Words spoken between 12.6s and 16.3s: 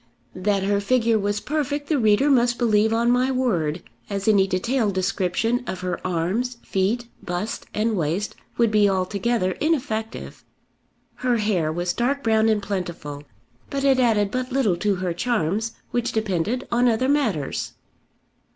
plentiful; but it added but little to her charms, which